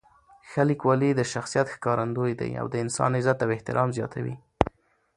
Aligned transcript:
ښه 0.49 0.61
لیکوالی 0.69 1.11
د 1.15 1.21
شخصیت 1.33 1.67
ښکارندوی 1.75 2.33
دی 2.39 2.51
او 2.61 2.65
د 2.69 2.75
انسان 2.83 3.11
عزت 3.19 3.37
او 3.43 3.49
احترام 3.55 3.89
زیاتوي. 3.97 4.35